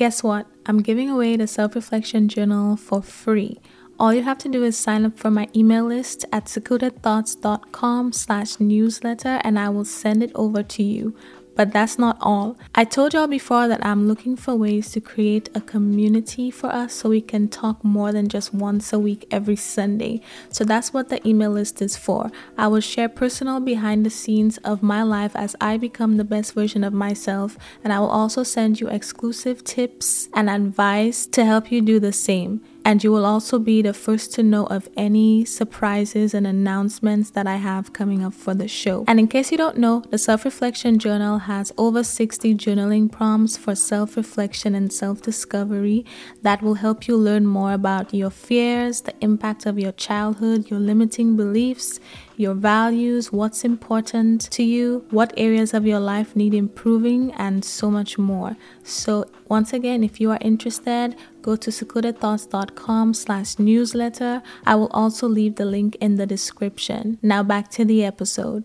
[0.00, 0.46] Guess what?
[0.64, 3.60] I'm giving away the self reflection journal for free.
[3.98, 8.58] All you have to do is sign up for my email list at secludedthoughts.com slash
[8.58, 11.14] newsletter and I will send it over to you.
[11.56, 12.56] But that's not all.
[12.74, 16.94] I told y'all before that I'm looking for ways to create a community for us
[16.94, 20.22] so we can talk more than just once a week every Sunday.
[20.50, 22.30] So that's what the email list is for.
[22.56, 26.54] I will share personal behind the scenes of my life as I become the best
[26.54, 31.70] version of myself, and I will also send you exclusive tips and advice to help
[31.70, 35.44] you do the same and you will also be the first to know of any
[35.44, 39.04] surprises and announcements that I have coming up for the show.
[39.06, 43.56] And in case you don't know, the Self Reflection Journal has over 60 journaling prompts
[43.56, 46.04] for self reflection and self discovery
[46.42, 50.80] that will help you learn more about your fears, the impact of your childhood, your
[50.80, 52.00] limiting beliefs
[52.40, 57.90] your values, what's important to you, what areas of your life need improving, and so
[57.90, 58.56] much more.
[58.82, 64.42] So once again, if you are interested, go to secludedthoughts.com slash newsletter.
[64.66, 67.18] I will also leave the link in the description.
[67.22, 68.64] Now back to the episode.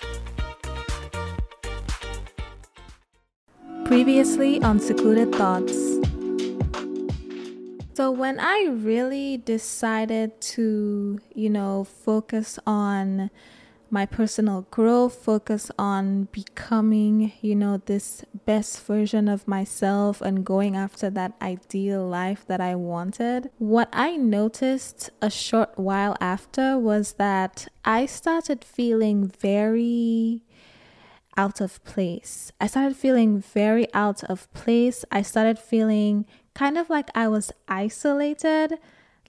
[3.91, 5.75] Previously on Secluded Thoughts.
[7.93, 13.29] So, when I really decided to, you know, focus on
[13.89, 20.77] my personal growth, focus on becoming, you know, this best version of myself and going
[20.77, 27.15] after that ideal life that I wanted, what I noticed a short while after was
[27.17, 30.43] that I started feeling very
[31.37, 32.51] out of place.
[32.59, 35.05] I started feeling very out of place.
[35.11, 38.77] I started feeling kind of like I was isolated.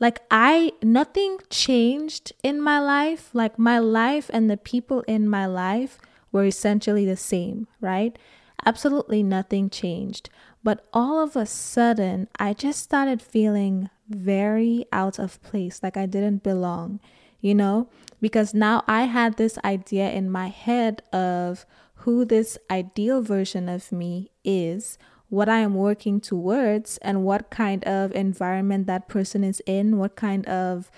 [0.01, 3.31] Like I nothing changed in my life.
[3.33, 5.99] Like my life and the people in my life
[6.33, 8.19] were essentially the same, right?
[8.65, 10.31] Absolutely nothing changed.
[10.65, 16.07] But all of a sudden, I just started feeling very out of place, like I
[16.07, 17.01] didn't belong,
[17.41, 17.89] you know?
[18.23, 21.67] Because now I had this idea in my head of
[21.97, 24.97] who this ideal version of me is,
[25.29, 30.15] what I am working towards, and what kind of environment that person is in, what
[30.15, 30.91] kind of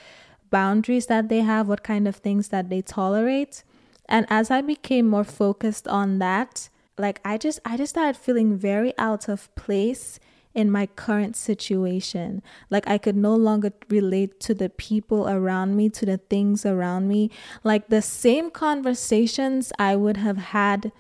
[0.51, 3.65] boundaries that they have, what kind of things that they tolerate.
[4.07, 6.69] And as I became more focused on that,
[6.99, 10.21] like I just I just started feeling very out of place
[10.55, 12.43] in my current situation.
[12.71, 17.09] Like I could no longer relate to the people around me, to the things around
[17.09, 17.31] me.
[17.63, 20.93] Like the same conversations I would have had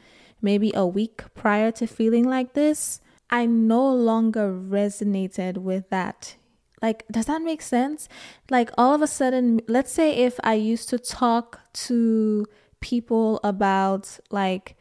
[0.42, 3.00] maybe a week prior to feeling like this,
[3.30, 6.36] I no longer resonated with that.
[6.82, 8.08] Like, does that make sense?
[8.50, 12.44] Like, all of a sudden, let's say if I used to talk to
[12.80, 14.76] people about like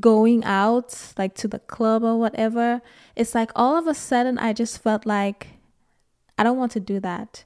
[0.00, 2.80] going out, like to the club or whatever,
[3.16, 5.48] it's like all of a sudden I just felt like
[6.38, 7.44] I don't want to do that.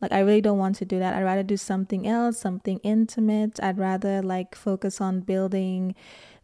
[0.00, 1.14] Like I really don't want to do that.
[1.14, 3.62] I'd rather do something else, something intimate.
[3.62, 5.94] I'd rather like focus on building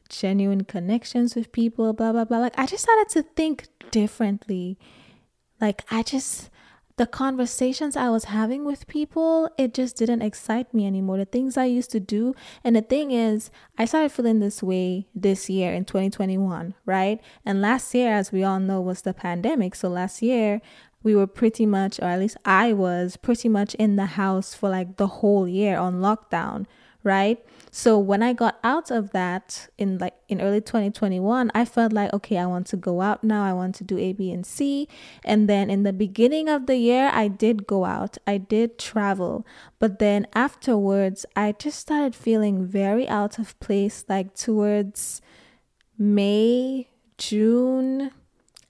[0.09, 2.39] genuine connections with people, blah blah blah.
[2.39, 4.79] Like I just started to think differently.
[5.61, 6.51] Like I just
[6.99, 11.17] the conversations I was having with people, it just didn't excite me anymore.
[11.17, 12.35] The things I used to do.
[12.65, 17.21] And the thing is, I started feeling this way this year in 2021, right?
[17.47, 19.77] And last year, as we all know, was the pandemic.
[19.77, 20.61] So last year,
[21.05, 24.69] we were pretty much, or at least I was pretty much in the house for
[24.69, 26.67] like the whole year on lockdown,
[27.09, 27.43] right?
[27.71, 32.13] So when I got out of that in like in early 2021, I felt like
[32.13, 33.45] okay, I want to go out now.
[33.45, 34.89] I want to do A, B, and C.
[35.25, 38.19] And then in the beginning of the year, I did go out.
[38.27, 39.47] I did travel.
[39.79, 45.23] But then afterwards, I just started feeling very out of place like towards
[45.97, 48.11] May, June,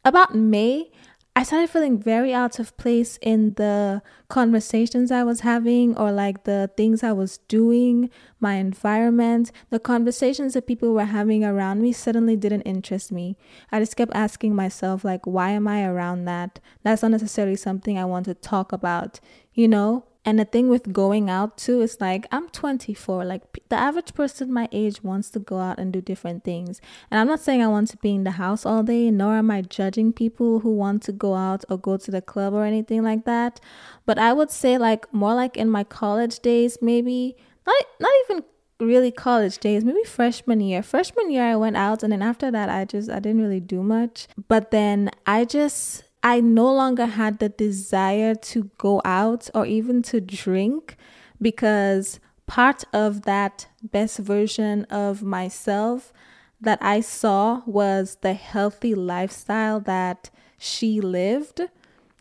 [0.04, 0.90] about May,
[1.38, 6.42] I started feeling very out of place in the conversations I was having or like
[6.42, 9.52] the things I was doing, my environment.
[9.70, 13.36] The conversations that people were having around me suddenly didn't interest me.
[13.70, 16.58] I just kept asking myself, like, why am I around that?
[16.82, 19.20] That's not necessarily something I want to talk about,
[19.54, 20.07] you know?
[20.24, 23.24] And the thing with going out too is like, I'm 24.
[23.24, 26.80] Like, the average person my age wants to go out and do different things.
[27.10, 29.50] And I'm not saying I want to be in the house all day, nor am
[29.50, 33.02] I judging people who want to go out or go to the club or anything
[33.02, 33.60] like that.
[34.06, 37.36] But I would say, like, more like in my college days, maybe,
[37.66, 38.44] not, not even
[38.80, 42.68] really college days maybe freshman year freshman year i went out and then after that
[42.68, 47.38] i just i didn't really do much but then i just I no longer had
[47.38, 50.96] the desire to go out or even to drink
[51.40, 56.12] because part of that best version of myself
[56.60, 61.60] that I saw was the healthy lifestyle that she lived.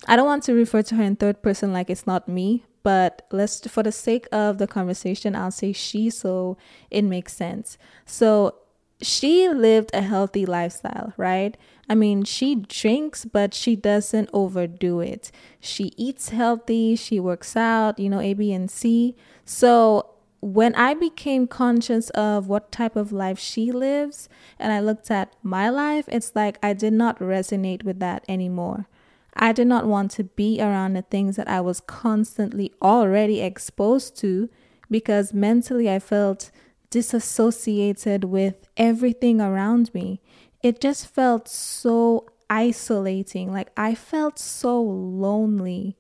[0.08, 3.26] I don't want to refer to her in third person like it's not me, but
[3.32, 6.56] let's for the sake of the conversation, I'll say she so
[6.92, 7.80] it makes sense.
[8.06, 8.56] So
[9.02, 11.58] she lived a healthy lifestyle, right?
[11.90, 15.32] I mean, she drinks, but she doesn't overdo it.
[15.60, 19.16] She eats healthy, she works out, you know, A, B, and C.
[19.46, 20.10] So
[20.42, 24.30] when I became conscious of what type of life she lives
[24.60, 28.88] and I looked at my life, it's like I did not resonate with that anymore.
[29.34, 34.18] I did not want to be around the things that I was constantly already exposed
[34.18, 34.50] to
[34.90, 36.52] because mentally I felt
[36.90, 40.22] disassociated with everything around me.
[40.62, 43.52] It just felt so isolating.
[43.52, 45.98] Like I felt so lonely.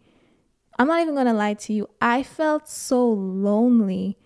[0.80, 1.89] I'm not even going to lie to you.
[2.01, 4.18] I felt so lonely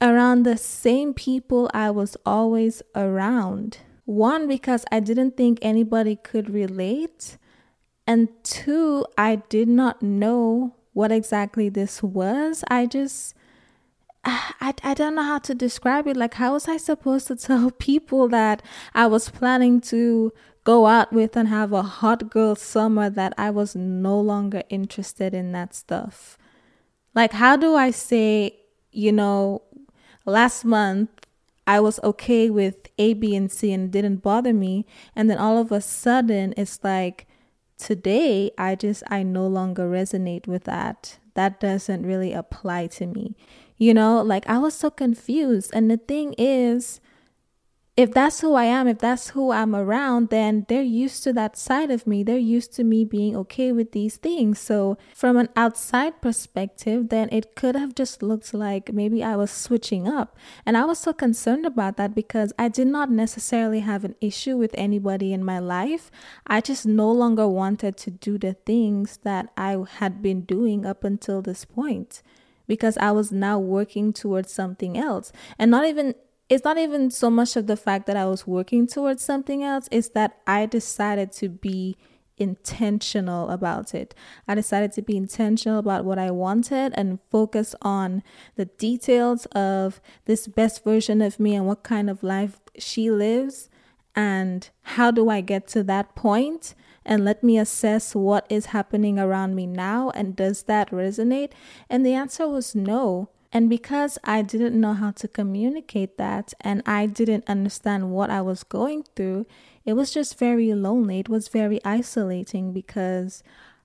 [0.00, 3.78] around the same people I was always around.
[4.04, 7.38] One, because I didn't think anybody could relate.
[8.06, 12.62] And two, I did not know what exactly this was.
[12.68, 13.34] I just
[14.26, 16.16] I, I don't know how to describe it.
[16.16, 18.62] Like, how was I supposed to tell people that
[18.94, 20.32] I was planning to
[20.64, 25.32] go out with and have a hot girl summer that I was no longer interested
[25.32, 26.36] in that stuff?
[27.14, 28.56] Like, how do I say,
[28.90, 29.62] you know,
[30.24, 31.08] last month
[31.66, 34.86] I was okay with A, B, and C and didn't bother me.
[35.14, 37.26] And then all of a sudden, it's like,
[37.78, 41.18] today I just, I no longer resonate with that.
[41.34, 43.36] That doesn't really apply to me.
[43.78, 45.70] You know, like I was so confused.
[45.74, 47.00] And the thing is,
[47.96, 51.56] if that's who I am, if that's who I'm around, then they're used to that
[51.56, 52.22] side of me.
[52.22, 54.58] They're used to me being okay with these things.
[54.58, 59.50] So, from an outside perspective, then it could have just looked like maybe I was
[59.50, 60.36] switching up.
[60.66, 64.58] And I was so concerned about that because I did not necessarily have an issue
[64.58, 66.10] with anybody in my life.
[66.46, 71.02] I just no longer wanted to do the things that I had been doing up
[71.02, 72.22] until this point
[72.66, 75.32] because I was now working towards something else.
[75.58, 76.14] And not even
[76.48, 79.88] it's not even so much of the fact that I was working towards something else,
[79.90, 81.96] it's that I decided to be
[82.38, 84.14] intentional about it.
[84.46, 88.22] I decided to be intentional about what I wanted and focus on
[88.56, 93.68] the details of this best version of me and what kind of life she lives
[94.14, 96.74] and how do I get to that point
[97.06, 101.52] and let me assess what is happening around me now and does that resonate?
[101.88, 103.30] And the answer was no.
[103.52, 108.42] And because I didn't know how to communicate that and I didn't understand what I
[108.42, 109.46] was going through,
[109.84, 111.20] it was just very lonely.
[111.20, 113.44] It was very isolating because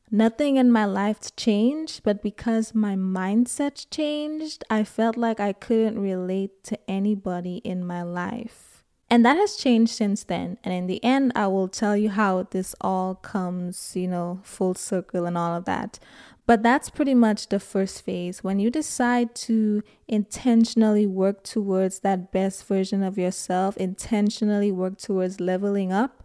[0.09, 5.99] nothing in my life changed, but because my mindset changed, I felt like I couldn't
[5.99, 8.70] relate to anybody in my life.
[9.11, 10.57] And that has changed since then.
[10.63, 14.73] And in the end, I will tell you how this all comes, you know, full
[14.73, 15.99] circle and all of that.
[16.45, 18.41] But that's pretty much the first phase.
[18.41, 25.41] When you decide to intentionally work towards that best version of yourself, intentionally work towards
[25.41, 26.23] leveling up,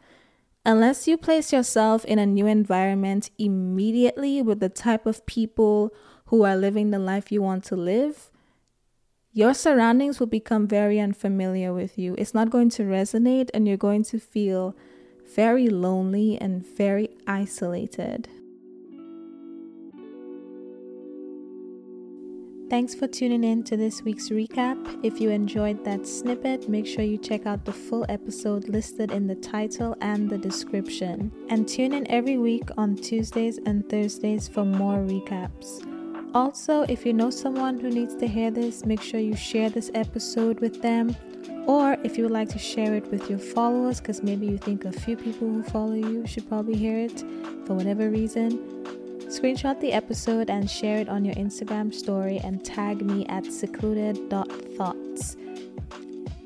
[0.64, 5.92] unless you place yourself in a new environment immediately with the type of people
[6.26, 8.30] who are living the life you want to live,
[9.36, 12.14] your surroundings will become very unfamiliar with you.
[12.16, 14.74] It's not going to resonate, and you're going to feel
[15.34, 18.30] very lonely and very isolated.
[22.70, 24.78] Thanks for tuning in to this week's recap.
[25.04, 29.26] If you enjoyed that snippet, make sure you check out the full episode listed in
[29.26, 31.30] the title and the description.
[31.50, 35.86] And tune in every week on Tuesdays and Thursdays for more recaps.
[36.36, 39.90] Also, if you know someone who needs to hear this, make sure you share this
[39.94, 41.16] episode with them.
[41.66, 44.84] Or if you would like to share it with your followers, because maybe you think
[44.84, 47.20] a few people who follow you should probably hear it
[47.64, 48.58] for whatever reason,
[49.28, 55.38] screenshot the episode and share it on your Instagram story and tag me at secluded.thoughts.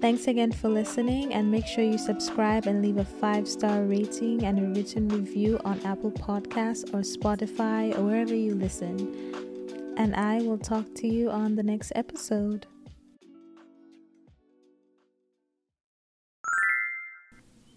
[0.01, 4.45] Thanks again for listening, and make sure you subscribe and leave a five star rating
[4.45, 9.50] and a written review on Apple Podcasts or Spotify or wherever you listen.
[10.01, 12.67] And I will talk to you on the next episode.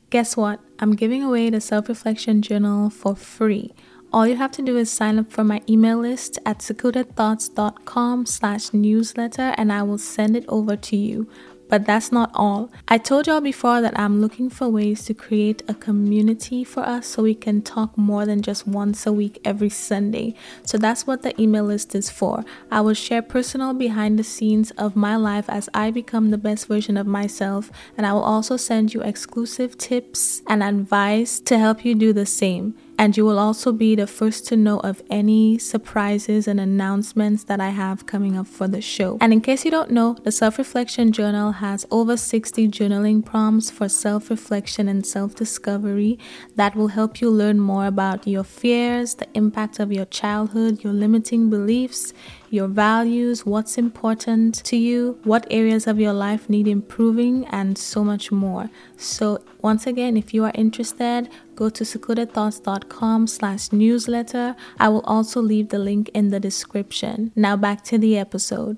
[0.10, 0.62] Guess what?
[0.80, 3.74] I'm giving away the self reflection journal for free.
[4.14, 8.74] All you have to do is sign up for my email list at secludedthoughts.com slash
[8.74, 11.28] newsletter and I will send it over to you.
[11.74, 12.70] But that's not all.
[12.88, 17.08] I told y'all before that I'm looking for ways to create a community for us
[17.08, 20.36] so we can talk more than just once a week every Sunday.
[20.68, 22.46] So that's what the email list is for.
[22.70, 26.68] I will share personal behind the scenes of my life as I become the best
[26.68, 31.84] version of myself, and I will also send you exclusive tips and advice to help
[31.84, 35.58] you do the same and you will also be the first to know of any
[35.58, 39.18] surprises and announcements that I have coming up for the show.
[39.22, 43.70] And in case you don't know, the Self Reflection Journal has over 60 journaling prompts
[43.72, 46.20] for self reflection and self discovery
[46.56, 50.94] that will help you learn more about your fears, the impact of your childhood, your
[50.94, 52.14] limiting beliefs
[52.54, 58.04] your values, what's important to you, what areas of your life need improving, and so
[58.04, 58.70] much more.
[58.96, 64.56] So once again, if you are interested, go to secludedthoughts.com slash newsletter.
[64.80, 67.32] I will also leave the link in the description.
[67.36, 68.78] Now back to the episode.